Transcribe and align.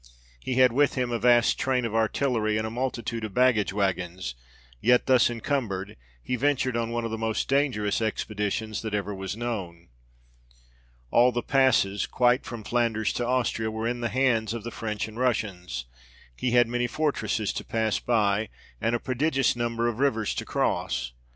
He 0.39 0.55
had 0.55 0.71
with 0.73 0.95
him 0.95 1.11
a 1.11 1.19
vast 1.19 1.59
train 1.59 1.85
of 1.85 1.93
artillery, 1.93 2.57
and 2.57 2.65
a 2.65 2.71
multitude 2.71 3.23
of 3.23 3.35
baggage 3.35 3.71
waggons, 3.71 4.33
yet, 4.81 5.05
thus 5.05 5.29
incumbered, 5.29 5.95
he 6.23 6.35
ventured 6.35 6.75
on 6.75 6.89
one 6.89 7.05
of 7.05 7.11
the 7.11 7.19
most 7.19 7.47
dangerous 7.47 8.01
expeditions 8.01 8.81
that 8.81 8.95
ever 8.95 9.13
was 9.13 9.37
known. 9.37 9.89
All 11.11 11.31
the 11.31 11.43
passes, 11.43 12.07
quite 12.07 12.45
from 12.45 12.63
Flanders 12.63 13.13
to 13.13 13.27
Austria, 13.27 13.69
were 13.69 13.87
in 13.87 14.01
the 14.01 14.09
hands 14.09 14.55
of 14.55 14.63
the 14.63 14.71
French 14.71 15.07
and 15.07 15.19
Russians: 15.19 15.85
he 16.35 16.49
had 16.49 16.67
many 16.67 16.87
fortresses 16.87 17.53
to 17.53 17.63
pass 17.63 17.99
by; 17.99 18.49
and 18.81 18.95
a 18.95 18.99
prodigious 18.99 19.55
number 19.55 19.87
of 19.87 19.99
rivers 19.99 20.33
to 20.33 20.45
cross. 20.45 21.11